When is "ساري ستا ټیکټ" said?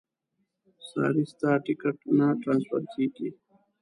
0.89-1.97